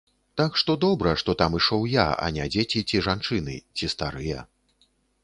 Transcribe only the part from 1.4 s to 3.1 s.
там ішоў я, а не дзеці ці